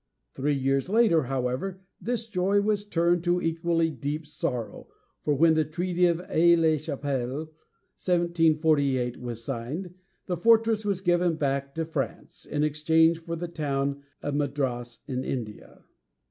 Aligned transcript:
Three 0.33 0.55
years 0.55 0.89
later, 0.89 1.25
however, 1.25 1.79
this 2.01 2.25
joy 2.25 2.59
was 2.61 2.85
turned 2.87 3.23
to 3.25 3.39
equally 3.39 3.91
deep 3.91 4.25
sorrow, 4.25 4.87
for 5.23 5.35
when 5.35 5.53
the 5.53 5.63
treaty 5.63 6.07
of 6.07 6.19
Aix 6.27 6.57
la 6.59 6.77
Cha 6.77 6.99
pelle´ 6.99 7.49
(1748) 8.01 9.17
was 9.17 9.43
signed, 9.45 9.93
the 10.25 10.37
fortress 10.37 10.83
was 10.83 11.01
given 11.01 11.35
back 11.35 11.75
to 11.75 11.85
France, 11.85 12.47
in 12.47 12.63
exchange 12.63 13.19
for 13.19 13.35
the 13.35 13.47
town 13.47 14.01
of 14.23 14.33
Ma 14.33 14.47
dras´ 14.47 15.01
in 15.07 15.23
India. 15.23 15.83